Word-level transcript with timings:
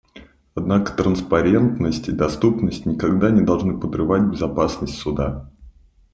Однако 0.55 0.93
транспарентность 0.97 2.07
и 2.09 2.11
доступность 2.11 2.87
никогда 2.87 3.29
не 3.29 3.41
должны 3.41 3.79
подрывать 3.79 4.23
безопасность 4.23 4.97
Суда. 4.97 5.51